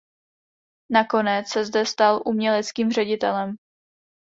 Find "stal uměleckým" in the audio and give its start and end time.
1.85-2.91